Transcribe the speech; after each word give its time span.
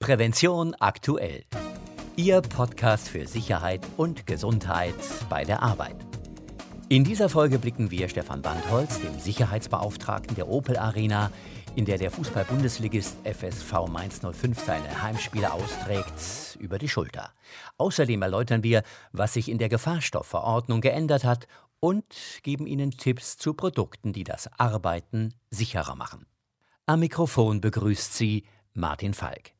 Prävention 0.00 0.74
aktuell. 0.80 1.44
Ihr 2.16 2.40
Podcast 2.40 3.10
für 3.10 3.26
Sicherheit 3.26 3.86
und 3.98 4.26
Gesundheit 4.26 4.94
bei 5.28 5.44
der 5.44 5.62
Arbeit. 5.62 5.94
In 6.88 7.04
dieser 7.04 7.28
Folge 7.28 7.58
blicken 7.58 7.90
wir 7.90 8.08
Stefan 8.08 8.40
Bandholz, 8.40 8.98
dem 8.98 9.20
Sicherheitsbeauftragten 9.20 10.36
der 10.36 10.48
Opel 10.48 10.78
Arena, 10.78 11.30
in 11.76 11.84
der 11.84 11.98
der 11.98 12.10
Fußball-Bundesligist 12.10 13.18
FSV 13.24 13.88
Mainz 13.90 14.22
05 14.22 14.58
seine 14.64 15.02
Heimspiele 15.02 15.52
austrägt, 15.52 16.56
über 16.58 16.78
die 16.78 16.88
Schulter. 16.88 17.34
Außerdem 17.76 18.22
erläutern 18.22 18.62
wir, 18.62 18.84
was 19.12 19.34
sich 19.34 19.50
in 19.50 19.58
der 19.58 19.68
Gefahrstoffverordnung 19.68 20.80
geändert 20.80 21.24
hat 21.24 21.46
und 21.78 22.06
geben 22.42 22.66
Ihnen 22.66 22.92
Tipps 22.92 23.36
zu 23.36 23.52
Produkten, 23.52 24.14
die 24.14 24.24
das 24.24 24.48
Arbeiten 24.58 25.34
sicherer 25.50 25.94
machen. 25.94 26.24
Am 26.86 27.00
Mikrofon 27.00 27.60
begrüßt 27.60 28.14
Sie 28.14 28.44
Martin 28.72 29.12
Falk. 29.12 29.52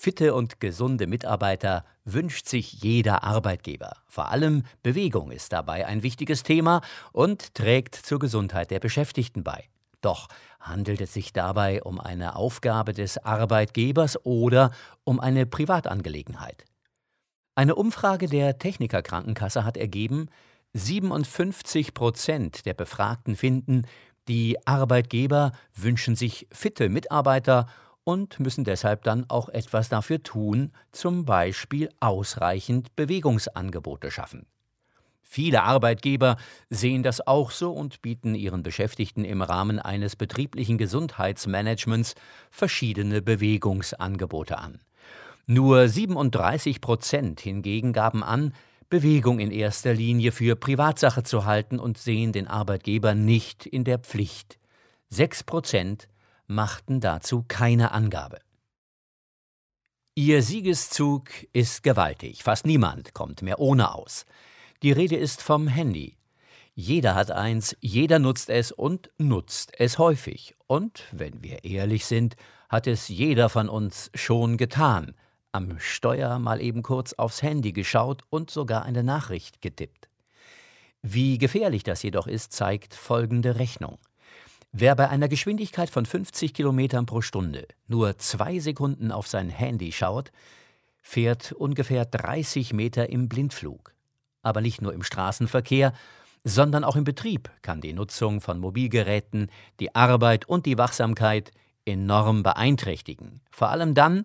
Fitte 0.00 0.32
und 0.32 0.60
gesunde 0.60 1.06
Mitarbeiter 1.06 1.84
wünscht 2.06 2.48
sich 2.48 2.72
jeder 2.72 3.22
Arbeitgeber. 3.22 3.98
Vor 4.06 4.30
allem 4.30 4.62
Bewegung 4.82 5.30
ist 5.30 5.52
dabei 5.52 5.86
ein 5.86 6.02
wichtiges 6.02 6.42
Thema 6.42 6.80
und 7.12 7.54
trägt 7.54 7.96
zur 7.96 8.18
Gesundheit 8.18 8.70
der 8.70 8.80
Beschäftigten 8.80 9.44
bei. 9.44 9.68
Doch 10.00 10.28
handelt 10.58 11.02
es 11.02 11.12
sich 11.12 11.34
dabei 11.34 11.82
um 11.82 12.00
eine 12.00 12.34
Aufgabe 12.36 12.94
des 12.94 13.18
Arbeitgebers 13.18 14.24
oder 14.24 14.70
um 15.04 15.20
eine 15.20 15.44
Privatangelegenheit? 15.44 16.64
Eine 17.54 17.74
Umfrage 17.74 18.26
der 18.26 18.56
Techniker 18.56 19.02
Krankenkasse 19.02 19.66
hat 19.66 19.76
ergeben, 19.76 20.30
57 20.72 21.92
Prozent 21.92 22.64
der 22.64 22.72
Befragten 22.72 23.36
finden, 23.36 23.82
die 24.28 24.56
Arbeitgeber 24.66 25.52
wünschen 25.74 26.16
sich 26.16 26.48
fitte 26.52 26.88
Mitarbeiter 26.88 27.66
und 28.04 28.40
müssen 28.40 28.64
deshalb 28.64 29.04
dann 29.04 29.26
auch 29.28 29.48
etwas 29.48 29.88
dafür 29.88 30.22
tun, 30.22 30.72
zum 30.92 31.24
Beispiel 31.24 31.90
ausreichend 32.00 32.94
Bewegungsangebote 32.96 34.10
schaffen. 34.10 34.46
Viele 35.22 35.62
Arbeitgeber 35.62 36.36
sehen 36.70 37.04
das 37.04 37.24
auch 37.24 37.52
so 37.52 37.72
und 37.72 38.02
bieten 38.02 38.34
ihren 38.34 38.64
Beschäftigten 38.64 39.24
im 39.24 39.42
Rahmen 39.42 39.78
eines 39.78 40.16
betrieblichen 40.16 40.76
Gesundheitsmanagements 40.76 42.16
verschiedene 42.50 43.22
Bewegungsangebote 43.22 44.58
an. 44.58 44.80
Nur 45.46 45.88
37 45.88 46.80
Prozent 46.80 47.40
hingegen 47.40 47.92
gaben 47.92 48.24
an, 48.24 48.54
Bewegung 48.88 49.38
in 49.38 49.52
erster 49.52 49.94
Linie 49.94 50.32
für 50.32 50.56
Privatsache 50.56 51.22
zu 51.22 51.44
halten 51.44 51.78
und 51.78 51.96
sehen 51.96 52.32
den 52.32 52.48
Arbeitgeber 52.48 53.14
nicht 53.14 53.66
in 53.66 53.84
der 53.84 54.00
Pflicht. 54.00 54.58
Sechs 55.08 55.44
Prozent 55.44 56.08
machten 56.50 57.00
dazu 57.00 57.44
keine 57.46 57.92
Angabe. 57.92 58.40
Ihr 60.16 60.42
Siegeszug 60.42 61.30
ist 61.52 61.82
gewaltig. 61.82 62.42
Fast 62.42 62.66
niemand 62.66 63.14
kommt 63.14 63.40
mehr 63.40 63.60
ohne 63.60 63.94
aus. 63.94 64.26
Die 64.82 64.92
Rede 64.92 65.16
ist 65.16 65.40
vom 65.40 65.68
Handy. 65.68 66.18
Jeder 66.74 67.14
hat 67.14 67.30
eins, 67.30 67.76
jeder 67.80 68.18
nutzt 68.18 68.50
es 68.50 68.72
und 68.72 69.10
nutzt 69.16 69.72
es 69.78 69.98
häufig. 69.98 70.56
Und, 70.66 71.04
wenn 71.12 71.42
wir 71.42 71.64
ehrlich 71.64 72.04
sind, 72.04 72.34
hat 72.68 72.86
es 72.86 73.08
jeder 73.08 73.48
von 73.48 73.68
uns 73.68 74.10
schon 74.14 74.56
getan. 74.56 75.14
Am 75.52 75.78
Steuer 75.78 76.38
mal 76.38 76.60
eben 76.60 76.82
kurz 76.82 77.12
aufs 77.12 77.42
Handy 77.42 77.72
geschaut 77.72 78.22
und 78.28 78.50
sogar 78.50 78.84
eine 78.84 79.04
Nachricht 79.04 79.62
getippt. 79.62 80.08
Wie 81.02 81.38
gefährlich 81.38 81.84
das 81.84 82.02
jedoch 82.02 82.26
ist, 82.26 82.52
zeigt 82.52 82.94
folgende 82.94 83.58
Rechnung. 83.58 83.98
Wer 84.72 84.94
bei 84.94 85.08
einer 85.08 85.26
Geschwindigkeit 85.28 85.90
von 85.90 86.06
50 86.06 86.54
Kilometern 86.54 87.04
pro 87.04 87.22
Stunde 87.22 87.66
nur 87.88 88.18
zwei 88.18 88.60
Sekunden 88.60 89.10
auf 89.10 89.26
sein 89.26 89.48
Handy 89.48 89.90
schaut, 89.90 90.30
fährt 91.02 91.50
ungefähr 91.50 92.04
30 92.04 92.72
Meter 92.72 93.08
im 93.08 93.28
Blindflug. 93.28 93.94
Aber 94.42 94.60
nicht 94.60 94.80
nur 94.80 94.94
im 94.94 95.02
Straßenverkehr, 95.02 95.92
sondern 96.44 96.84
auch 96.84 96.94
im 96.94 97.02
Betrieb 97.02 97.50
kann 97.62 97.80
die 97.80 97.92
Nutzung 97.92 98.40
von 98.40 98.60
Mobilgeräten 98.60 99.50
die 99.80 99.94
Arbeit 99.96 100.48
und 100.48 100.66
die 100.66 100.78
Wachsamkeit 100.78 101.50
enorm 101.84 102.44
beeinträchtigen. 102.44 103.40
Vor 103.50 103.70
allem 103.70 103.94
dann, 103.94 104.22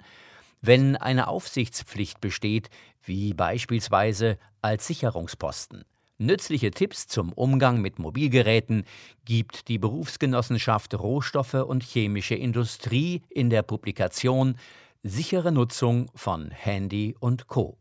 wenn 0.62 0.96
eine 0.96 1.28
Aufsichtspflicht 1.28 2.22
besteht, 2.22 2.70
wie 3.04 3.34
beispielsweise 3.34 4.38
als 4.62 4.86
Sicherungsposten. 4.86 5.86
Nützliche 6.18 6.72
Tipps 6.72 7.08
zum 7.08 7.34
Umgang 7.34 7.82
mit 7.82 8.00
Mobilgeräten 8.00 8.86
gibt 9.26 9.68
die 9.68 9.78
Berufsgenossenschaft 9.78 10.98
Rohstoffe 10.98 11.56
und 11.56 11.84
chemische 11.84 12.36
Industrie 12.36 13.22
in 13.30 13.50
der 13.50 13.64
Publikation 13.64 14.58
Sichere 15.04 15.52
Nutzung 15.52 16.10
von 16.16 16.52
Handy 16.52 17.18
und 17.20 17.48
Co. 17.48 17.78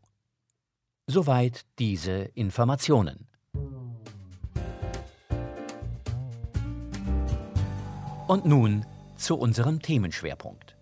Soweit 1.07 1.65
diese 1.79 2.29
Informationen. 2.33 3.27
Und 8.27 8.45
nun 8.45 8.85
zu 9.15 9.37
unserem 9.37 9.81
Themenschwerpunkt. 9.81 10.75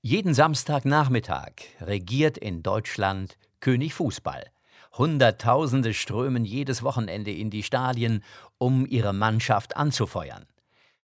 Jeden 0.00 0.32
Samstagnachmittag 0.32 1.54
regiert 1.80 2.38
in 2.38 2.62
Deutschland 2.62 3.36
König 3.58 3.94
Fußball. 3.94 4.44
Hunderttausende 4.98 5.92
strömen 5.94 6.44
jedes 6.44 6.82
Wochenende 6.82 7.30
in 7.30 7.50
die 7.50 7.62
Stadien, 7.62 8.22
um 8.58 8.86
ihre 8.86 9.12
Mannschaft 9.12 9.76
anzufeuern. 9.76 10.46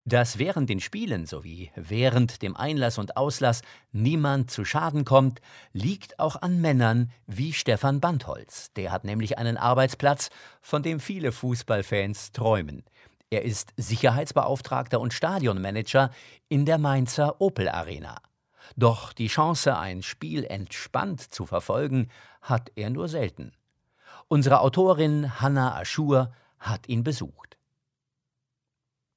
Dass 0.03 0.37
während 0.37 0.69
den 0.69 0.79
Spielen 0.79 1.25
sowie 1.25 1.69
während 1.75 2.41
dem 2.41 2.55
Einlass 2.55 2.97
und 2.97 3.17
Auslass 3.17 3.61
niemand 3.91 4.49
zu 4.49 4.63
Schaden 4.63 5.03
kommt, 5.03 5.41
liegt 5.73 6.17
auch 6.19 6.41
an 6.41 6.61
Männern 6.61 7.11
wie 7.25 7.51
Stefan 7.51 7.99
Bandholz. 7.99 8.71
Der 8.75 8.93
hat 8.93 9.03
nämlich 9.03 9.37
einen 9.37 9.57
Arbeitsplatz, 9.57 10.29
von 10.61 10.81
dem 10.81 11.01
viele 11.01 11.33
Fußballfans 11.33 12.31
träumen. 12.31 12.83
Er 13.29 13.43
ist 13.43 13.73
Sicherheitsbeauftragter 13.75 15.01
und 15.01 15.13
Stadionmanager 15.13 16.11
in 16.47 16.65
der 16.65 16.77
Mainzer 16.77 17.41
Opel 17.41 17.67
Arena. 17.67 18.15
Doch 18.77 19.11
die 19.11 19.27
Chance, 19.27 19.77
ein 19.77 20.03
Spiel 20.03 20.45
entspannt 20.45 21.33
zu 21.33 21.45
verfolgen, 21.45 22.09
hat 22.41 22.71
er 22.75 22.89
nur 22.89 23.09
selten. 23.09 23.51
Unsere 24.29 24.59
Autorin 24.59 25.39
Hanna 25.39 25.77
Aschur 25.77 26.33
hat 26.59 26.89
ihn 26.89 27.03
besucht. 27.03 27.57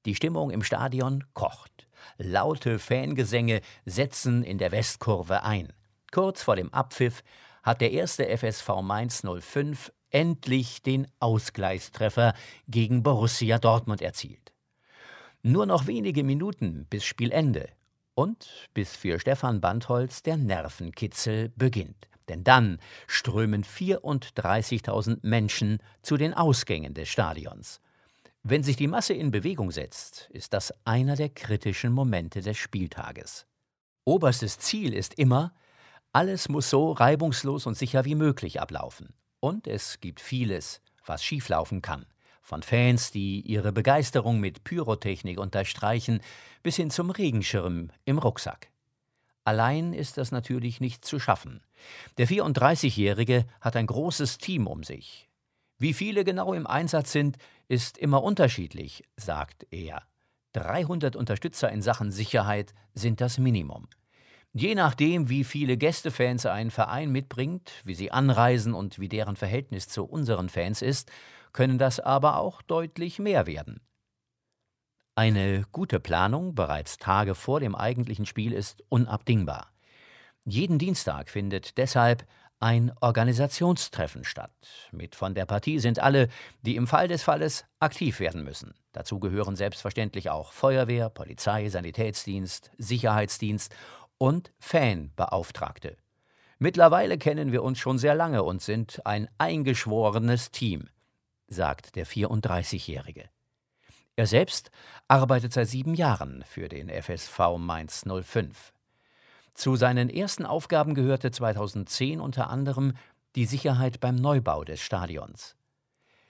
Die 0.05 0.15
Stimmung 0.15 0.51
im 0.51 0.63
Stadion 0.63 1.25
kocht. 1.33 1.87
Laute 2.17 2.79
Fangesänge 2.79 3.59
setzen 3.85 4.41
in 4.41 4.57
der 4.57 4.71
Westkurve 4.71 5.43
ein. 5.43 5.73
Kurz 6.11 6.43
vor 6.43 6.55
dem 6.55 6.73
Abpfiff 6.73 7.23
hat 7.61 7.81
der 7.81 7.91
erste 7.91 8.25
FSV 8.25 8.81
Mainz 8.81 9.23
05 9.23 9.91
endlich 10.11 10.81
den 10.81 11.07
Ausgleichstreffer 11.19 12.33
gegen 12.69 13.03
Borussia 13.03 13.59
Dortmund 13.59 14.01
erzielt. 14.01 14.53
Nur 15.43 15.65
noch 15.65 15.87
wenige 15.87 16.23
Minuten 16.23 16.85
bis 16.89 17.03
Spielende 17.03 17.67
und 18.13 18.69
bis 18.73 18.95
für 18.95 19.19
Stefan 19.19 19.59
Bandholz 19.59 20.23
der 20.23 20.37
Nervenkitzel 20.37 21.49
beginnt. 21.57 22.07
Denn 22.31 22.45
dann 22.45 22.79
strömen 23.07 23.65
34.000 23.65 25.19
Menschen 25.21 25.79
zu 26.01 26.15
den 26.15 26.33
Ausgängen 26.33 26.93
des 26.93 27.09
Stadions. 27.09 27.81
Wenn 28.41 28.63
sich 28.63 28.77
die 28.77 28.87
Masse 28.87 29.13
in 29.13 29.31
Bewegung 29.31 29.69
setzt, 29.69 30.29
ist 30.31 30.53
das 30.53 30.73
einer 30.85 31.17
der 31.17 31.27
kritischen 31.27 31.91
Momente 31.91 32.39
des 32.39 32.57
Spieltages. 32.57 33.45
Oberstes 34.05 34.59
Ziel 34.59 34.93
ist 34.93 35.15
immer, 35.15 35.53
alles 36.13 36.47
muss 36.47 36.69
so 36.69 36.93
reibungslos 36.93 37.65
und 37.65 37.77
sicher 37.77 38.05
wie 38.05 38.15
möglich 38.15 38.61
ablaufen. 38.61 39.13
Und 39.41 39.67
es 39.67 39.99
gibt 39.99 40.21
vieles, 40.21 40.81
was 41.05 41.21
schieflaufen 41.23 41.81
kann. 41.81 42.05
Von 42.41 42.63
Fans, 42.63 43.11
die 43.11 43.41
ihre 43.41 43.73
Begeisterung 43.73 44.39
mit 44.39 44.63
Pyrotechnik 44.63 45.37
unterstreichen, 45.37 46.21
bis 46.63 46.77
hin 46.77 46.91
zum 46.91 47.09
Regenschirm 47.09 47.91
im 48.05 48.19
Rucksack. 48.19 48.70
Allein 49.43 49.93
ist 49.93 50.17
das 50.17 50.31
natürlich 50.31 50.81
nicht 50.81 51.03
zu 51.03 51.19
schaffen. 51.19 51.61
Der 52.17 52.27
34-Jährige 52.27 53.45
hat 53.59 53.75
ein 53.75 53.87
großes 53.87 54.37
Team 54.37 54.67
um 54.67 54.83
sich. 54.83 55.29
Wie 55.79 55.93
viele 55.93 56.23
genau 56.23 56.53
im 56.53 56.67
Einsatz 56.67 57.11
sind, 57.11 57.37
ist 57.67 57.97
immer 57.97 58.21
unterschiedlich, 58.21 59.03
sagt 59.17 59.65
er. 59.71 60.03
300 60.53 61.15
Unterstützer 61.15 61.71
in 61.71 61.81
Sachen 61.81 62.11
Sicherheit 62.11 62.73
sind 62.93 63.21
das 63.21 63.39
Minimum. 63.39 63.87
Je 64.53 64.75
nachdem, 64.75 65.29
wie 65.29 65.45
viele 65.45 65.77
Gästefans 65.77 66.45
ein 66.45 66.71
Verein 66.71 67.09
mitbringt, 67.11 67.71
wie 67.85 67.95
sie 67.95 68.11
anreisen 68.11 68.73
und 68.73 68.99
wie 68.99 69.07
deren 69.07 69.37
Verhältnis 69.37 69.87
zu 69.87 70.03
unseren 70.03 70.49
Fans 70.49 70.81
ist, 70.81 71.09
können 71.53 71.77
das 71.77 71.99
aber 71.99 72.37
auch 72.37 72.61
deutlich 72.61 73.17
mehr 73.17 73.47
werden. 73.47 73.79
Eine 75.15 75.65
gute 75.73 75.99
Planung 75.99 76.55
bereits 76.55 76.97
Tage 76.97 77.35
vor 77.35 77.59
dem 77.59 77.75
eigentlichen 77.75 78.25
Spiel 78.25 78.53
ist 78.53 78.81
unabdingbar. 78.87 79.67
Jeden 80.45 80.79
Dienstag 80.79 81.29
findet 81.29 81.77
deshalb 81.77 82.25
ein 82.61 82.93
Organisationstreffen 83.01 84.23
statt. 84.23 84.53
Mit 84.91 85.15
von 85.15 85.35
der 85.35 85.45
Partie 85.45 85.79
sind 85.79 85.99
alle, 85.99 86.29
die 86.61 86.77
im 86.77 86.87
Fall 86.87 87.09
des 87.09 87.23
Falles 87.23 87.65
aktiv 87.79 88.21
werden 88.21 88.43
müssen. 88.43 88.73
Dazu 88.93 89.19
gehören 89.19 89.57
selbstverständlich 89.57 90.29
auch 90.29 90.53
Feuerwehr, 90.53 91.09
Polizei, 91.09 91.67
Sanitätsdienst, 91.67 92.71
Sicherheitsdienst 92.77 93.75
und 94.17 94.53
Fanbeauftragte. 94.59 95.97
Mittlerweile 96.57 97.17
kennen 97.17 97.51
wir 97.51 97.63
uns 97.63 97.79
schon 97.79 97.97
sehr 97.97 98.15
lange 98.15 98.43
und 98.43 98.61
sind 98.61 99.05
ein 99.05 99.27
eingeschworenes 99.39 100.51
Team, 100.51 100.87
sagt 101.47 101.95
der 101.95 102.07
34-Jährige. 102.07 103.29
Er 104.15 104.27
selbst 104.27 104.71
arbeitet 105.07 105.53
seit 105.53 105.69
sieben 105.69 105.93
Jahren 105.93 106.43
für 106.47 106.67
den 106.67 106.89
FSV 106.89 107.57
Mainz 107.57 108.03
05. 108.05 108.73
Zu 109.53 109.75
seinen 109.75 110.09
ersten 110.09 110.45
Aufgaben 110.45 110.95
gehörte 110.95 111.31
2010 111.31 112.19
unter 112.19 112.49
anderem 112.49 112.93
die 113.35 113.45
Sicherheit 113.45 113.99
beim 113.99 114.15
Neubau 114.15 114.63
des 114.63 114.81
Stadions. 114.81 115.55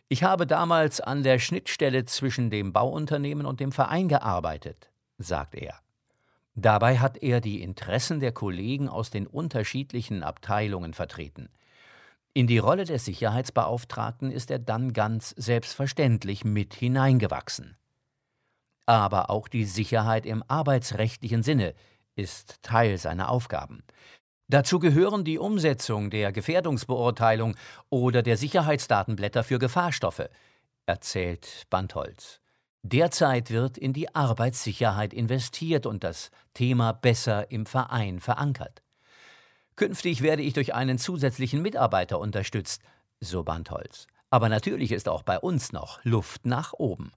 Ich 0.10 0.24
habe 0.24 0.46
damals 0.46 1.00
an 1.00 1.24
der 1.24 1.40
Schnittstelle 1.40 2.06
zwischen 2.06 2.50
dem 2.50 2.74
Bauunternehmen 2.74 3.46
und 3.46 3.60
dem 3.60 3.72
Verein 3.72 4.10
gearbeitet, 4.10 4.92
sagt 5.18 5.56
er. 5.56 5.80
Dabei 6.54 7.00
hat 7.00 7.18
er 7.24 7.40
die 7.40 7.62
Interessen 7.62 8.20
der 8.20 8.34
Kollegen 8.34 8.90
aus 8.90 9.10
den 9.10 9.26
unterschiedlichen 9.26 10.22
Abteilungen 10.22 10.94
vertreten. 10.94 11.50
In 12.34 12.48
die 12.48 12.60
Rolle 12.60 12.86
des 12.86 13.04
Sicherheitsbeauftragten 13.04 14.32
ist 14.32 14.52
er 14.52 14.60
dann 14.60 14.94
ganz 14.94 15.32
selbstverständlich 15.38 16.46
mit 16.46 16.74
hineingewachsen. 16.74 17.76
Aber 18.86 19.30
auch 19.30 19.50
die 19.50 19.66
Sicherheit 19.66 20.26
im 20.26 20.42
arbeitsrechtlichen 20.48 21.44
Sinne 21.44 21.74
ist 22.16 22.64
Teil 22.64 22.98
seiner 22.98 23.30
Aufgaben. 23.30 23.84
Dazu 24.48 24.80
gehören 24.80 25.26
die 25.26 25.40
Umsetzung 25.40 26.10
der 26.10 26.32
Gefährdungsbeurteilung 26.32 27.56
oder 27.90 28.22
der 28.22 28.38
Sicherheitsdatenblätter 28.38 29.44
für 29.44 29.60
Gefahrstoffe, 29.60 30.30
erzählt 30.86 31.66
Bandholz. 31.70 32.40
Derzeit 32.82 33.52
wird 33.52 33.78
in 33.78 33.94
die 33.94 34.14
Arbeitssicherheit 34.16 35.14
investiert 35.14 35.86
und 35.86 36.04
das 36.04 36.32
Thema 36.54 36.94
besser 36.94 37.52
im 37.52 37.66
Verein 37.66 38.20
verankert. 38.20 38.81
Künftig 39.76 40.22
werde 40.22 40.42
ich 40.42 40.54
durch 40.54 40.74
einen 40.74 40.98
zusätzlichen 40.98 41.62
Mitarbeiter 41.62 42.20
unterstützt, 42.20 42.82
so 43.20 43.44
Bandholz. 43.44 44.08
Aber 44.30 44.50
natürlich 44.50 44.92
ist 44.92 45.10
auch 45.10 45.24
bei 45.24 45.40
uns 45.40 45.72
noch 45.72 46.04
Luft 46.04 46.46
nach 46.46 46.74
oben. 46.74 47.12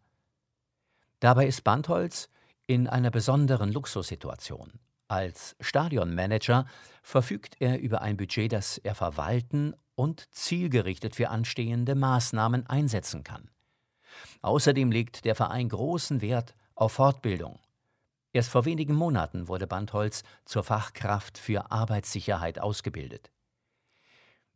Dabei 1.20 1.46
ist 1.46 1.64
Bandholz 1.64 2.28
in 2.66 2.86
einer 2.88 3.10
besonderen 3.10 3.72
Luxussituation. 3.72 4.72
Als 5.08 5.54
Stadionmanager 5.60 6.66
verfügt 7.02 7.56
er 7.60 7.78
über 7.78 8.02
ein 8.02 8.16
Budget, 8.16 8.52
das 8.52 8.78
er 8.78 8.94
verwalten 8.94 9.74
und 9.94 10.28
zielgerichtet 10.34 11.14
für 11.14 11.28
anstehende 11.28 11.94
Maßnahmen 11.94 12.66
einsetzen 12.66 13.22
kann. 13.22 13.50
Außerdem 14.42 14.90
legt 14.90 15.24
der 15.24 15.34
Verein 15.34 15.68
großen 15.68 16.20
Wert 16.20 16.54
auf 16.74 16.92
Fortbildung. 16.92 17.58
Erst 18.34 18.50
vor 18.50 18.64
wenigen 18.64 18.94
Monaten 18.94 19.46
wurde 19.46 19.68
Bandholz 19.68 20.24
zur 20.44 20.64
Fachkraft 20.64 21.38
für 21.38 21.70
Arbeitssicherheit 21.70 22.58
ausgebildet. 22.58 23.30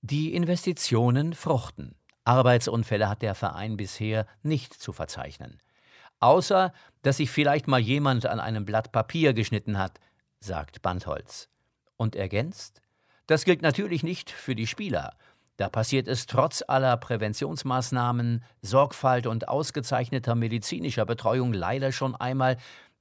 Die 0.00 0.34
Investitionen 0.34 1.32
fruchten. 1.32 1.94
Arbeitsunfälle 2.24 3.08
hat 3.08 3.22
der 3.22 3.36
Verein 3.36 3.76
bisher 3.76 4.26
nicht 4.42 4.74
zu 4.74 4.92
verzeichnen. 4.92 5.62
Außer, 6.18 6.72
dass 7.02 7.18
sich 7.18 7.30
vielleicht 7.30 7.68
mal 7.68 7.78
jemand 7.78 8.26
an 8.26 8.40
einem 8.40 8.64
Blatt 8.64 8.90
Papier 8.90 9.32
geschnitten 9.32 9.78
hat, 9.78 10.00
sagt 10.40 10.82
Bandholz. 10.82 11.48
Und 11.96 12.16
ergänzt, 12.16 12.82
das 13.28 13.44
gilt 13.44 13.62
natürlich 13.62 14.02
nicht 14.02 14.32
für 14.32 14.56
die 14.56 14.66
Spieler. 14.66 15.16
Da 15.56 15.68
passiert 15.68 16.06
es 16.06 16.26
trotz 16.26 16.62
aller 16.66 16.96
Präventionsmaßnahmen, 16.96 18.44
Sorgfalt 18.62 19.26
und 19.26 19.48
ausgezeichneter 19.48 20.36
medizinischer 20.36 21.04
Betreuung 21.04 21.52
leider 21.52 21.90
schon 21.90 22.14
einmal, 22.14 22.58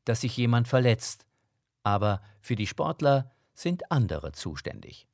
dass 0.08 0.22
sich 0.22 0.36
jemand 0.38 0.68
verletzt. 0.68 1.26
Aber 1.84 2.22
für 2.40 2.56
die 2.56 2.68
Sportler 2.68 3.32
sind 3.54 3.92
andere 3.92 4.32
zuständig. 4.32 5.08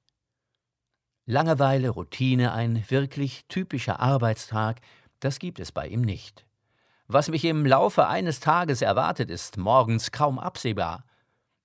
Langeweile, 1.25 1.89
Routine, 1.89 2.51
ein 2.51 2.83
wirklich 2.89 3.45
typischer 3.47 3.99
Arbeitstag, 3.99 4.81
das 5.19 5.39
gibt 5.39 5.59
es 5.59 5.71
bei 5.71 5.87
ihm 5.87 6.01
nicht. 6.01 6.45
Was 7.07 7.29
mich 7.29 7.45
im 7.45 7.65
Laufe 7.65 8.07
eines 8.07 8.39
Tages 8.39 8.81
erwartet, 8.81 9.29
ist 9.29 9.57
morgens 9.57 10.11
kaum 10.11 10.37
absehbar. 10.37 11.05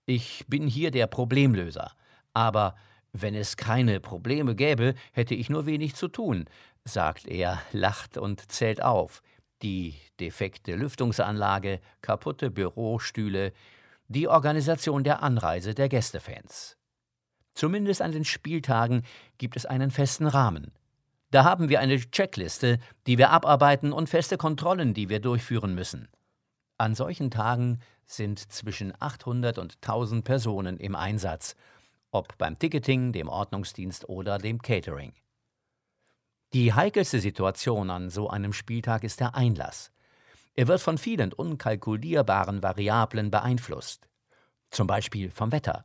Ich 0.06 0.44
bin 0.46 0.68
hier 0.68 0.90
der 0.90 1.06
Problemlöser. 1.06 1.92
Aber 2.34 2.76
wenn 3.12 3.34
es 3.34 3.56
keine 3.56 4.00
Probleme 4.00 4.54
gäbe, 4.54 4.94
hätte 5.12 5.34
ich 5.34 5.50
nur 5.50 5.66
wenig 5.66 5.96
zu 5.96 6.08
tun, 6.08 6.44
sagt 6.84 7.26
er, 7.26 7.60
lacht 7.72 8.16
und 8.16 8.50
zählt 8.50 8.82
auf. 8.82 9.22
Die 9.62 9.94
defekte 10.20 10.76
Lüftungsanlage, 10.76 11.80
kaputte 12.00 12.50
Bürostühle, 12.50 13.52
die 14.06 14.28
Organisation 14.28 15.04
der 15.04 15.22
Anreise 15.22 15.74
der 15.74 15.88
Gästefans. 15.88 16.76
Zumindest 17.54 18.00
an 18.00 18.12
den 18.12 18.24
Spieltagen 18.24 19.02
gibt 19.36 19.56
es 19.56 19.66
einen 19.66 19.90
festen 19.90 20.26
Rahmen. 20.26 20.72
Da 21.30 21.44
haben 21.44 21.68
wir 21.68 21.80
eine 21.80 21.98
Checkliste, 21.98 22.78
die 23.06 23.18
wir 23.18 23.30
abarbeiten 23.30 23.92
und 23.92 24.08
feste 24.08 24.38
Kontrollen, 24.38 24.94
die 24.94 25.08
wir 25.08 25.20
durchführen 25.20 25.74
müssen. 25.74 26.08
An 26.78 26.94
solchen 26.94 27.30
Tagen 27.30 27.80
sind 28.06 28.38
zwischen 28.38 28.94
800 28.98 29.58
und 29.58 29.74
1000 29.82 30.24
Personen 30.24 30.78
im 30.78 30.94
Einsatz, 30.94 31.56
ob 32.12 32.38
beim 32.38 32.58
Ticketing, 32.58 33.12
dem 33.12 33.28
Ordnungsdienst 33.28 34.08
oder 34.08 34.38
dem 34.38 34.62
Catering. 34.62 35.12
Die 36.54 36.72
heikelste 36.72 37.20
Situation 37.20 37.90
an 37.90 38.08
so 38.08 38.30
einem 38.30 38.54
Spieltag 38.54 39.04
ist 39.04 39.20
der 39.20 39.34
Einlass. 39.34 39.92
Er 40.54 40.66
wird 40.66 40.80
von 40.80 40.96
vielen 40.96 41.34
unkalkulierbaren 41.34 42.62
Variablen 42.62 43.30
beeinflusst. 43.30 44.08
Zum 44.70 44.86
Beispiel 44.86 45.30
vom 45.30 45.52
Wetter. 45.52 45.84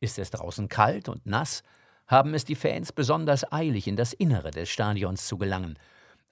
Ist 0.00 0.18
es 0.18 0.30
draußen 0.30 0.68
kalt 0.68 1.08
und 1.08 1.24
nass, 1.24 1.62
haben 2.08 2.34
es 2.34 2.44
die 2.44 2.56
Fans 2.56 2.92
besonders 2.92 3.52
eilig, 3.52 3.86
in 3.86 3.94
das 3.94 4.12
Innere 4.12 4.50
des 4.50 4.70
Stadions 4.70 5.28
zu 5.28 5.38
gelangen. 5.38 5.78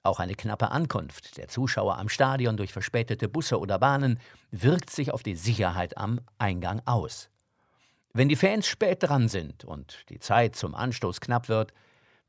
Auch 0.03 0.19
eine 0.19 0.35
knappe 0.35 0.69
Ankunft 0.69 1.37
der 1.37 1.47
Zuschauer 1.47 1.97
am 1.97 2.09
Stadion 2.09 2.57
durch 2.57 2.73
verspätete 2.73 3.29
Busse 3.29 3.57
oder 3.57 3.79
Bahnen 3.79 4.19
wirkt 4.51 4.89
sich 4.89 5.13
auf 5.13 5.23
die 5.23 5.35
Sicherheit 5.35 5.97
am 5.97 6.19
Eingang 6.37 6.81
aus. 6.85 7.29
Wenn 8.11 8.27
die 8.27 8.35
Fans 8.35 8.67
spät 8.67 8.97
dran 9.01 9.29
sind 9.29 9.63
und 9.63 10.09
die 10.09 10.19
Zeit 10.19 10.57
zum 10.57 10.75
Anstoß 10.75 11.21
knapp 11.21 11.47
wird, 11.47 11.71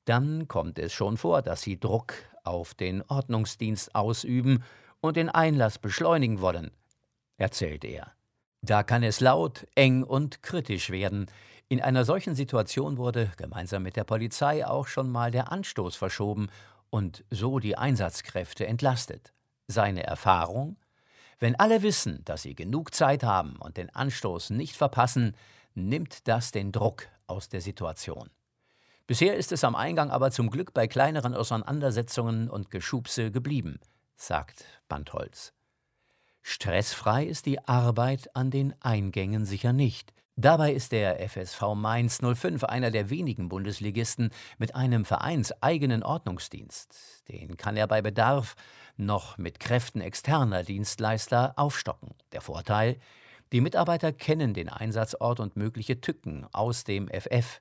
dann 0.05 0.49
kommt 0.49 0.79
es 0.79 0.93
schon 0.93 1.17
vor, 1.17 1.43
dass 1.43 1.63
sie 1.63 1.79
Druck 1.79 2.15
auf 2.45 2.75
den 2.75 3.03
Ordnungsdienst 3.03 3.95
ausüben 3.95 4.65
und 5.01 5.17
den 5.17 5.29
Einlass 5.29 5.79
beschleunigen 5.79 6.41
wollen, 6.41 6.71
erzählt 7.37 7.85
er. 7.85 8.13
Da 8.63 8.83
kann 8.83 9.03
es 9.03 9.21
laut, 9.21 9.67
eng 9.75 10.03
und 10.03 10.43
kritisch 10.43 10.91
werden, 10.91 11.27
in 11.73 11.81
einer 11.81 12.05
solchen 12.05 12.35
Situation 12.35 12.99
wurde 12.99 13.33
gemeinsam 13.39 13.83
mit 13.83 13.97
der 13.97 14.05
Polizei 14.05 14.67
auch 14.67 14.87
schon 14.87 15.11
mal 15.11 15.31
der 15.31 15.51
Anstoß 15.51 15.97
verschoben 15.97 16.51
und 16.91 17.25
so 17.31 17.61
die 17.61 17.79
Einsatzkräfte 17.79 18.67
entlastet. 18.67 19.33
Seine 19.69 20.03
Erfahrung? 20.03 20.77
Wenn 21.39 21.57
alle 21.57 21.83
wissen, 21.83 22.27
dass 22.27 22.43
sie 22.43 22.55
genug 22.55 22.95
Zeit 22.95 23.25
haben 23.25 23.57
und 23.57 23.79
den 23.79 23.89
Anstoß 23.89 24.51
nicht 24.51 24.77
verpassen, 24.77 25.35
nimmt 25.75 26.29
das 26.29 26.53
den 26.53 26.73
Druck 26.73 27.09
aus 27.27 27.49
der 27.49 27.63
Situation. 27.63 28.29
Bisher 29.07 29.37
ist 29.37 29.53
es 29.53 29.65
am 29.65 29.75
Eingang 29.75 30.11
aber 30.11 30.31
zum 30.31 30.51
Glück 30.51 30.73
bei 30.73 30.87
kleineren 30.87 31.35
Auseinandersetzungen 31.35 32.49
und 32.49 32.71
Geschubse 32.71 33.31
geblieben, 33.31 33.81
sagt 34.17 34.65
Bandholz. 34.89 35.53
Stressfrei 36.43 37.25
ist 37.25 37.47
die 37.47 37.61
Arbeit 37.67 38.35
an 38.35 38.51
den 38.51 38.75
Eingängen 38.81 39.45
sicher 39.45 39.73
nicht. 39.73 40.13
Dabei 40.37 40.73
ist 40.73 40.93
der 40.93 41.21
FSV 41.29 41.75
Mainz 41.75 42.21
05 42.23 42.65
einer 42.65 42.91
der 42.91 43.11
wenigen 43.11 43.49
Bundesligisten 43.49 44.31
mit 44.59 44.75
einem 44.75 45.05
vereinseigenen 45.05 46.03
Ordnungsdienst. 46.03 47.29
Den 47.29 47.57
kann 47.57 47.77
er 47.77 47.87
bei 47.87 48.01
Bedarf 48.01 48.55
noch 48.97 49.37
mit 49.37 49.61
Kräften 49.61 50.01
externer 50.01 50.65
Dienstleister 50.65 51.53
aufstocken. 51.57 52.15
Der 52.33 52.41
Vorteil, 52.41 52.99
die 53.53 53.61
Mitarbeiter 53.61 54.13
kennen 54.13 54.55
den 54.55 54.71
Einsatzort 54.71 55.39
und 55.39 55.57
mögliche 55.57 56.01
Tücken 56.01 56.47
aus 56.53 56.85
dem 56.85 57.09
FF. 57.09 57.61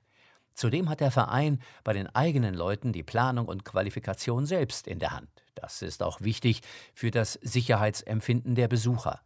Zudem 0.54 0.88
hat 0.88 1.00
der 1.00 1.10
Verein 1.10 1.60
bei 1.84 1.92
den 1.92 2.08
eigenen 2.14 2.54
Leuten 2.54 2.92
die 2.92 3.02
Planung 3.02 3.46
und 3.46 3.64
Qualifikation 3.64 4.46
selbst 4.46 4.86
in 4.86 4.98
der 4.98 5.12
Hand. 5.12 5.28
Das 5.54 5.82
ist 5.82 6.02
auch 6.02 6.20
wichtig 6.20 6.62
für 6.94 7.10
das 7.10 7.34
Sicherheitsempfinden 7.34 8.54
der 8.54 8.68
Besucher. 8.68 9.20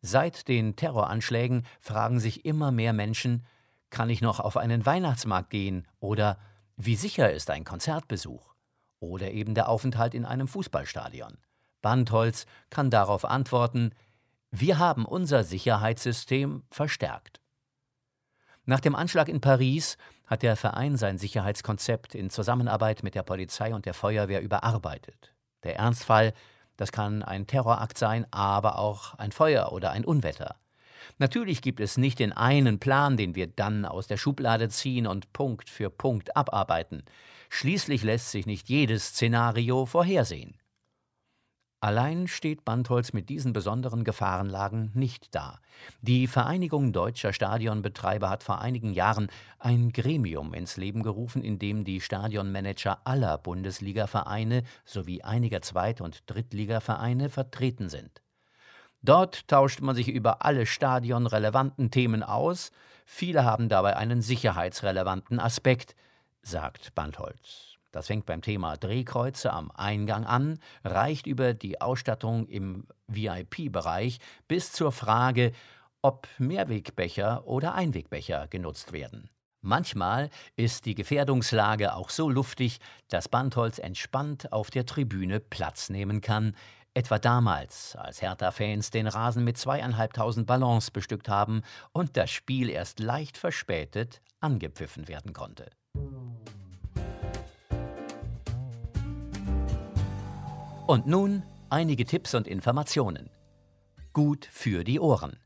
Seit 0.00 0.48
den 0.48 0.76
Terroranschlägen 0.76 1.64
fragen 1.80 2.20
sich 2.20 2.44
immer 2.44 2.72
mehr 2.72 2.92
Menschen, 2.92 3.44
kann 3.90 4.10
ich 4.10 4.20
noch 4.20 4.40
auf 4.40 4.56
einen 4.56 4.84
Weihnachtsmarkt 4.84 5.50
gehen 5.50 5.86
oder 6.00 6.38
wie 6.76 6.96
sicher 6.96 7.32
ist 7.32 7.50
ein 7.50 7.64
Konzertbesuch 7.64 8.54
oder 8.98 9.30
eben 9.30 9.54
der 9.54 9.68
Aufenthalt 9.68 10.14
in 10.14 10.24
einem 10.24 10.48
Fußballstadion. 10.48 11.38
Bandholz 11.82 12.46
kann 12.70 12.90
darauf 12.90 13.24
antworten, 13.24 13.92
wir 14.50 14.78
haben 14.78 15.04
unser 15.04 15.44
Sicherheitssystem 15.44 16.62
verstärkt. 16.70 17.40
Nach 18.64 18.80
dem 18.80 18.94
Anschlag 18.94 19.28
in 19.28 19.40
Paris 19.40 19.96
hat 20.32 20.42
der 20.42 20.56
Verein 20.56 20.96
sein 20.96 21.18
Sicherheitskonzept 21.18 22.14
in 22.14 22.30
Zusammenarbeit 22.30 23.02
mit 23.02 23.14
der 23.14 23.22
Polizei 23.22 23.74
und 23.74 23.86
der 23.86 23.94
Feuerwehr 23.94 24.40
überarbeitet. 24.40 25.34
Der 25.62 25.76
Ernstfall 25.76 26.32
das 26.76 26.92
kann 26.92 27.22
ein 27.22 27.46
Terrorakt 27.46 27.98
sein, 27.98 28.26
aber 28.30 28.78
auch 28.78 29.14
ein 29.14 29.32
Feuer 29.32 29.72
oder 29.72 29.90
ein 29.90 30.04
Unwetter. 30.04 30.56
Natürlich 31.18 31.62
gibt 31.62 31.80
es 31.80 31.96
nicht 31.96 32.18
den 32.18 32.32
einen 32.32 32.78
Plan, 32.78 33.16
den 33.16 33.34
wir 33.34 33.46
dann 33.46 33.84
aus 33.84 34.06
der 34.06 34.16
Schublade 34.16 34.68
ziehen 34.68 35.06
und 35.06 35.32
Punkt 35.32 35.68
für 35.68 35.90
Punkt 35.90 36.36
abarbeiten. 36.36 37.04
Schließlich 37.50 38.02
lässt 38.02 38.30
sich 38.30 38.46
nicht 38.46 38.68
jedes 38.68 39.08
Szenario 39.08 39.84
vorhersehen. 39.86 40.56
Allein 41.82 42.28
steht 42.28 42.64
Bandholz 42.64 43.12
mit 43.12 43.28
diesen 43.28 43.52
besonderen 43.52 44.04
Gefahrenlagen 44.04 44.92
nicht 44.94 45.34
da. 45.34 45.58
Die 46.00 46.28
Vereinigung 46.28 46.92
deutscher 46.92 47.32
Stadionbetreiber 47.32 48.30
hat 48.30 48.44
vor 48.44 48.60
einigen 48.60 48.92
Jahren 48.92 49.26
ein 49.58 49.90
Gremium 49.90 50.54
ins 50.54 50.76
Leben 50.76 51.02
gerufen, 51.02 51.42
in 51.42 51.58
dem 51.58 51.82
die 51.82 52.00
Stadionmanager 52.00 53.00
aller 53.02 53.36
Bundesligavereine 53.36 54.62
sowie 54.84 55.22
einiger 55.22 55.60
Zweit- 55.60 56.00
und 56.00 56.22
Drittligavereine 56.30 57.28
vertreten 57.28 57.88
sind. 57.88 58.22
Dort 59.02 59.48
tauscht 59.48 59.80
man 59.80 59.96
sich 59.96 60.06
über 60.06 60.44
alle 60.44 60.66
stadionrelevanten 60.66 61.90
Themen 61.90 62.22
aus, 62.22 62.70
viele 63.06 63.42
haben 63.44 63.68
dabei 63.68 63.96
einen 63.96 64.22
sicherheitsrelevanten 64.22 65.40
Aspekt, 65.40 65.96
sagt 66.42 66.94
Bandholz. 66.94 67.71
Das 67.92 68.06
fängt 68.06 68.26
beim 68.26 68.40
Thema 68.40 68.76
Drehkreuze 68.76 69.52
am 69.52 69.70
Eingang 69.70 70.24
an, 70.24 70.58
reicht 70.82 71.26
über 71.26 71.54
die 71.54 71.80
Ausstattung 71.80 72.46
im 72.46 72.86
VIP-Bereich 73.06 74.18
bis 74.48 74.72
zur 74.72 74.92
Frage, 74.92 75.52
ob 76.00 76.26
Mehrwegbecher 76.38 77.46
oder 77.46 77.74
Einwegbecher 77.74 78.48
genutzt 78.48 78.92
werden. 78.92 79.28
Manchmal 79.60 80.30
ist 80.56 80.86
die 80.86 80.96
Gefährdungslage 80.96 81.94
auch 81.94 82.10
so 82.10 82.28
luftig, 82.28 82.80
dass 83.08 83.28
Bandholz 83.28 83.78
entspannt 83.78 84.52
auf 84.52 84.70
der 84.70 84.86
Tribüne 84.86 85.38
Platz 85.38 85.88
nehmen 85.88 86.20
kann, 86.20 86.56
etwa 86.94 87.18
damals, 87.18 87.94
als 87.94 88.22
Hertha-Fans 88.22 88.90
den 88.90 89.06
Rasen 89.06 89.44
mit 89.44 89.58
zweieinhalbtausend 89.58 90.46
Ballons 90.46 90.90
bestückt 90.90 91.28
haben 91.28 91.62
und 91.92 92.16
das 92.16 92.30
Spiel 92.30 92.68
erst 92.68 92.98
leicht 92.98 93.38
verspätet 93.38 94.20
angepfiffen 94.40 95.06
werden 95.06 95.32
konnte. 95.32 95.70
Und 100.92 101.06
nun 101.06 101.42
einige 101.70 102.04
Tipps 102.04 102.34
und 102.34 102.46
Informationen. 102.46 103.30
Gut 104.12 104.44
für 104.44 104.84
die 104.84 105.00
Ohren. 105.00 105.40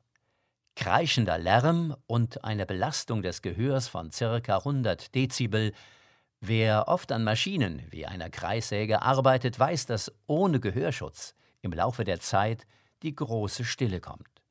Kreischender 0.74 1.38
Lärm 1.38 1.94
und 2.08 2.42
eine 2.42 2.66
Belastung 2.66 3.22
des 3.22 3.42
Gehörs 3.42 3.86
von 3.86 4.10
ca. 4.10 4.40
100 4.56 5.14
Dezibel. 5.14 5.72
Wer 6.40 6.88
oft 6.88 7.12
an 7.12 7.22
Maschinen 7.22 7.84
wie 7.92 8.06
einer 8.06 8.28
Kreissäge 8.28 9.02
arbeitet, 9.02 9.56
weiß, 9.56 9.86
dass 9.86 10.12
ohne 10.26 10.58
Gehörschutz 10.58 11.36
im 11.62 11.72
Laufe 11.72 12.02
der 12.02 12.18
Zeit 12.18 12.66
die 13.04 13.14
große 13.14 13.64
Stille 13.64 14.00
kommt. 14.00 14.42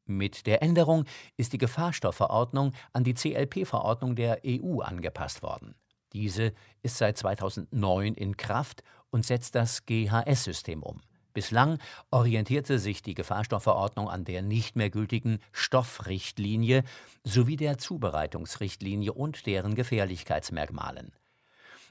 Mit 0.05 0.47
der 0.47 0.61
Änderung 0.61 1.05
ist 1.37 1.53
die 1.53 1.57
Gefahrstoffverordnung 1.57 2.73
an 2.91 3.03
die 3.03 3.13
CLP-Verordnung 3.13 4.15
der 4.15 4.41
EU 4.45 4.81
angepasst 4.81 5.43
worden. 5.43 5.75
Diese 6.13 6.53
ist 6.81 6.97
seit 6.97 7.17
2009 7.17 8.13
in 8.13 8.37
Kraft 8.37 8.83
und 9.09 9.25
setzt 9.25 9.55
das 9.55 9.85
GHS-System 9.85 10.83
um. 10.83 11.01
Bislang 11.33 11.79
orientierte 12.11 12.77
sich 12.77 13.01
die 13.01 13.15
Gefahrstoffverordnung 13.15 14.07
an 14.07 14.23
der 14.23 14.43
nicht 14.43 14.75
mehr 14.75 14.91
gültigen 14.91 15.39
Stoffrichtlinie 15.51 16.83
sowie 17.23 17.55
der 17.55 17.79
Zubereitungsrichtlinie 17.79 19.13
und 19.13 19.47
deren 19.47 19.73
Gefährlichkeitsmerkmalen. 19.73 21.11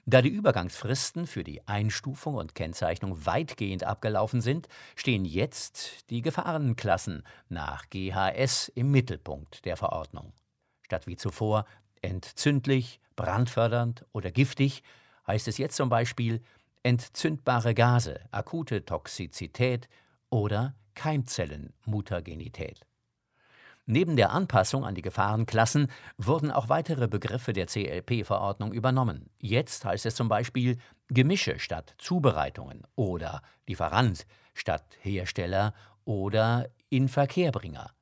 Da 0.05 0.21
die 0.21 0.29
Übergangsfristen 0.29 1.27
für 1.27 1.45
die 1.45 1.67
Einstufung 1.67 2.35
und 2.35 2.55
Kennzeichnung 2.55 3.25
weitgehend 3.25 3.85
abgelaufen 3.85 4.41
sind, 4.41 4.69
stehen 4.97 5.25
jetzt 5.25 6.11
die 6.11 6.23
Gefahrenklassen 6.23 7.23
nach 7.49 7.89
GHS 7.89 8.69
im 8.69 8.91
Mittelpunkt 8.91 9.65
der 9.65 9.77
Verordnung. 9.77 10.33
Statt 10.83 11.07
wie 11.07 11.17
zuvor 11.17 11.67
entzündlich, 12.01 13.01
brandfördernd 13.23 14.05
oder 14.13 14.33
giftig 14.33 14.83
heißt 15.29 15.47
es 15.47 15.57
jetzt 15.57 15.77
zum 15.77 15.89
Beispiel 15.89 16.43
entzündbare 16.83 17.73
Gase, 17.73 18.19
akute 18.33 18.85
Toxizität 18.85 19.89
oder 20.29 20.75
Keimzellenmutagenität. 20.95 22.85
Neben 23.87 24.17
der 24.17 24.33
Anpassung 24.33 24.85
an 24.85 24.97
die 24.97 25.03
Gefahrenklassen 25.03 25.87
wurden 26.19 26.51
auch 26.51 26.69
weitere 26.69 27.07
Begriffe 27.07 27.53
der 27.53 27.67
CLP-Verordnung 27.67 28.73
übernommen. 28.73 29.31
Jetzt 29.39 29.85
heißt 29.85 30.07
es 30.07 30.17
zum 30.17 30.29
Beispiel 30.29 30.79
Gemische 31.07 31.61
statt 31.61 31.95
Zubereitungen 31.99 32.83
oder 32.97 33.41
Lieferant 33.69 34.27
statt 34.53 34.97
Hersteller 35.01 35.75
oder 36.05 36.69
Inverkehrbringer. 36.91 37.93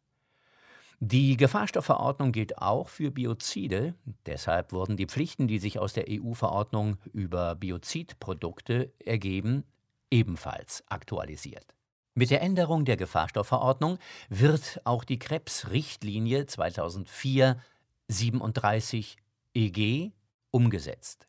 Die 1.03 1.39
Gefahrstoffverordnung 1.39 2.31
gilt 2.31 2.59
auch 2.59 2.91
für 2.91 3.11
Biozide. 3.11 3.95
Deshalb 4.27 4.71
wurden 4.71 4.99
die 4.99 5.07
Pflichten, 5.07 5.49
die 5.49 5.59
sich 5.59 5.79
aus 5.79 5.95
der 5.95 6.05
EU-Verordnung 6.11 6.99
über 7.15 7.55
Biozidprodukte 7.55 8.93
ergeben, 8.99 9.65
ebenfalls 10.11 10.85
aktualisiert. 10.91 11.75
Mit 12.15 12.31
der 12.31 12.43
Änderung 12.43 12.85
der 12.85 12.99
Gefahrstoffverordnung 12.99 13.97
wird 14.29 14.83
auch 14.85 15.05
die 15.05 15.19
Krebsrichtlinie 15.19 16.43
2004-37 16.43 19.17
EG 19.55 20.11
umgesetzt. 20.51 21.25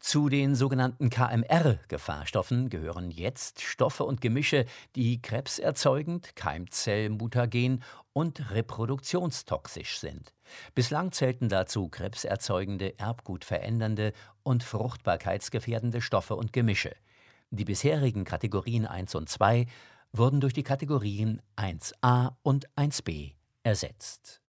Zu 0.00 0.28
den 0.28 0.54
sogenannten 0.54 1.10
KMR-Gefahrstoffen 1.10 2.70
gehören 2.70 3.10
jetzt 3.10 3.60
Stoffe 3.60 4.04
und 4.04 4.20
Gemische, 4.20 4.64
die 4.94 5.20
krebserzeugend, 5.20 6.36
keimzellmutagen 6.36 7.82
und 8.12 8.52
reproduktionstoxisch 8.52 9.98
sind. 9.98 10.34
Bislang 10.74 11.10
zählten 11.10 11.48
dazu 11.48 11.88
krebserzeugende, 11.88 12.96
erbgutverändernde 12.98 14.12
und 14.44 14.62
fruchtbarkeitsgefährdende 14.62 16.00
Stoffe 16.00 16.36
und 16.36 16.52
Gemische. 16.52 16.94
Die 17.50 17.64
bisherigen 17.64 18.24
Kategorien 18.24 18.86
1 18.86 19.16
und 19.16 19.28
2 19.28 19.66
wurden 20.12 20.40
durch 20.40 20.52
die 20.52 20.62
Kategorien 20.62 21.42
1a 21.56 22.36
und 22.42 22.70
1b 22.76 23.32
ersetzt. 23.64 24.42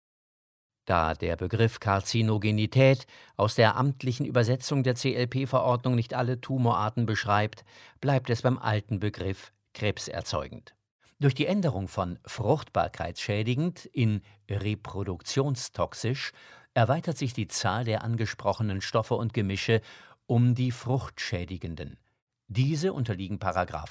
Da 0.89 1.13
der 1.13 1.36
Begriff 1.36 1.79
Karzinogenität 1.79 3.05
aus 3.38 3.53
der 3.53 3.75
amtlichen 3.75 4.25
Übersetzung 4.25 4.81
der 4.81 4.96
CLP-Verordnung 4.96 5.93
nicht 5.93 6.15
alle 6.15 6.41
Tumorarten 6.41 7.05
beschreibt, 7.05 7.63
bleibt 8.01 8.31
es 8.31 8.41
beim 8.41 8.58
alten 8.58 9.00
Begriff 9.00 9.51
krebserzeugend. 9.75 10.74
Durch 11.19 11.36
die 11.36 11.46
Änderung 11.46 11.88
von 11.88 12.17
fruchtbarkeitsschädigend 12.25 13.86
in 13.86 14.24
reproduktionstoxisch 14.50 16.31
erweitert 16.74 17.19
sich 17.19 17.34
die 17.34 17.48
Zahl 17.48 17.84
der 17.84 18.03
angesprochenen 18.03 18.81
Stoffe 18.81 19.13
und 19.13 19.36
Gemische 19.36 19.81
um 20.25 20.55
die 20.55 20.72
fruchtschädigenden. 20.72 22.00
Diese 22.48 22.93
unterliegen 22.93 23.38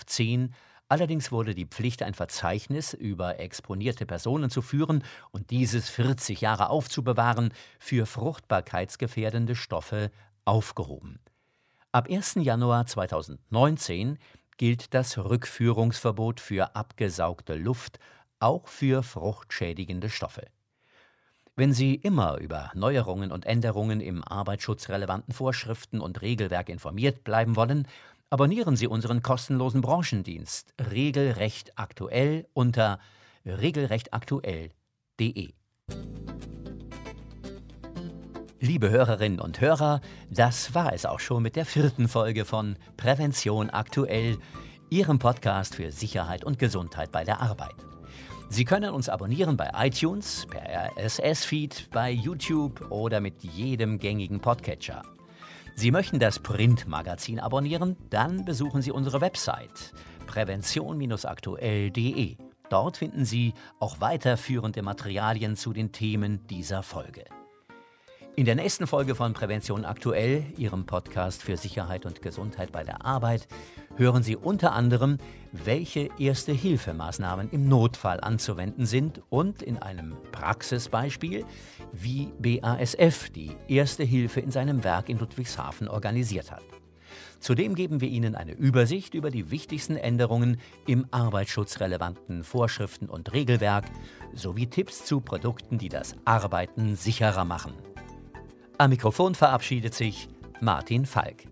10 0.04 0.52
Allerdings 0.88 1.30
wurde 1.30 1.54
die 1.54 1.66
Pflicht, 1.66 2.02
ein 2.02 2.14
Verzeichnis 2.14 2.94
über 2.94 3.38
exponierte 3.40 4.06
Personen 4.06 4.48
zu 4.48 4.62
führen 4.62 5.04
und 5.30 5.50
dieses 5.50 5.90
40 5.90 6.40
Jahre 6.40 6.70
aufzubewahren, 6.70 7.52
für 7.78 8.06
fruchtbarkeitsgefährdende 8.06 9.54
Stoffe 9.54 10.10
aufgehoben. 10.46 11.20
Ab 11.92 12.08
1. 12.10 12.36
Januar 12.36 12.86
2019 12.86 14.18
gilt 14.56 14.94
das 14.94 15.18
Rückführungsverbot 15.18 16.40
für 16.40 16.74
abgesaugte 16.74 17.54
Luft 17.54 17.98
auch 18.40 18.68
für 18.68 19.02
fruchtschädigende 19.02 20.08
Stoffe. 20.08 20.46
Wenn 21.54 21.72
Sie 21.72 21.96
immer 21.96 22.38
über 22.38 22.70
Neuerungen 22.74 23.32
und 23.32 23.44
Änderungen 23.44 24.00
im 24.00 24.22
arbeitsschutzrelevanten 24.22 25.34
Vorschriften 25.34 26.00
und 26.00 26.22
Regelwerk 26.22 26.68
informiert 26.68 27.24
bleiben 27.24 27.56
wollen, 27.56 27.88
Abonnieren 28.30 28.76
Sie 28.76 28.86
unseren 28.86 29.22
kostenlosen 29.22 29.80
Branchendienst 29.80 30.74
Regelrecht 30.92 31.78
aktuell 31.78 32.46
unter 32.52 32.98
regelrechtaktuell.de. 33.46 35.54
Liebe 38.60 38.90
Hörerinnen 38.90 39.40
und 39.40 39.62
Hörer, 39.62 40.02
das 40.30 40.74
war 40.74 40.92
es 40.92 41.06
auch 41.06 41.20
schon 41.20 41.42
mit 41.42 41.56
der 41.56 41.64
vierten 41.64 42.06
Folge 42.06 42.44
von 42.44 42.76
Prävention 42.98 43.70
aktuell, 43.70 44.36
Ihrem 44.90 45.18
Podcast 45.18 45.76
für 45.76 45.90
Sicherheit 45.90 46.44
und 46.44 46.58
Gesundheit 46.58 47.10
bei 47.10 47.24
der 47.24 47.40
Arbeit. 47.40 47.76
Sie 48.50 48.66
können 48.66 48.92
uns 48.92 49.08
abonnieren 49.08 49.56
bei 49.56 49.70
iTunes, 49.74 50.44
per 50.50 50.90
RSS-Feed, 50.98 51.88
bei 51.92 52.10
YouTube 52.10 52.90
oder 52.90 53.20
mit 53.20 53.42
jedem 53.42 53.98
gängigen 53.98 54.40
Podcatcher. 54.40 55.00
Sie 55.78 55.92
möchten 55.92 56.18
das 56.18 56.40
Printmagazin 56.40 57.38
abonnieren? 57.38 57.96
Dann 58.10 58.44
besuchen 58.44 58.82
Sie 58.82 58.90
unsere 58.90 59.20
Website 59.20 59.92
prävention-aktuell.de. 60.26 62.36
Dort 62.68 62.96
finden 62.96 63.24
Sie 63.24 63.54
auch 63.78 64.00
weiterführende 64.00 64.82
Materialien 64.82 65.54
zu 65.54 65.72
den 65.72 65.92
Themen 65.92 66.44
dieser 66.48 66.82
Folge. 66.82 67.26
In 68.34 68.44
der 68.44 68.56
nächsten 68.56 68.88
Folge 68.88 69.14
von 69.14 69.34
Prävention 69.34 69.84
aktuell, 69.84 70.46
Ihrem 70.56 70.84
Podcast 70.84 71.44
für 71.44 71.56
Sicherheit 71.56 72.06
und 72.06 72.22
Gesundheit 72.22 72.72
bei 72.72 72.82
der 72.82 73.04
Arbeit, 73.04 73.46
hören 73.98 74.22
Sie 74.22 74.36
unter 74.36 74.72
anderem, 74.72 75.18
welche 75.52 76.08
Erste-Hilfemaßnahmen 76.18 77.50
im 77.50 77.68
Notfall 77.68 78.20
anzuwenden 78.20 78.86
sind 78.86 79.22
und 79.28 79.62
in 79.62 79.78
einem 79.78 80.16
Praxisbeispiel, 80.32 81.44
wie 81.92 82.32
BASF 82.38 83.30
die 83.30 83.56
Erste 83.66 84.04
Hilfe 84.04 84.40
in 84.40 84.50
seinem 84.50 84.84
Werk 84.84 85.08
in 85.08 85.18
Ludwigshafen 85.18 85.88
organisiert 85.88 86.50
hat. 86.50 86.62
Zudem 87.40 87.74
geben 87.74 88.00
wir 88.00 88.08
Ihnen 88.08 88.34
eine 88.34 88.52
Übersicht 88.52 89.14
über 89.14 89.30
die 89.30 89.50
wichtigsten 89.50 89.96
Änderungen 89.96 90.58
im 90.86 91.06
arbeitsschutzrelevanten 91.10 92.42
Vorschriften 92.42 93.08
und 93.08 93.32
Regelwerk 93.32 93.84
sowie 94.34 94.66
Tipps 94.66 95.04
zu 95.04 95.20
Produkten, 95.20 95.78
die 95.78 95.88
das 95.88 96.16
Arbeiten 96.24 96.96
sicherer 96.96 97.44
machen. 97.44 97.74
Am 98.76 98.90
Mikrofon 98.90 99.34
verabschiedet 99.34 99.94
sich 99.94 100.28
Martin 100.60 101.06
Falk. 101.06 101.44